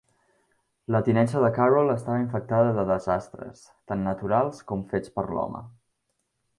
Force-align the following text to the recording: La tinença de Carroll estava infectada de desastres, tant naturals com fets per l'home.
La 0.95 1.01
tinença 1.07 1.43
de 1.43 1.51
Carroll 1.57 1.93
estava 1.97 2.23
infectada 2.23 2.73
de 2.79 2.87
desastres, 2.95 3.63
tant 3.93 4.05
naturals 4.11 4.67
com 4.73 4.87
fets 4.95 5.19
per 5.19 5.31
l'home. 5.33 5.67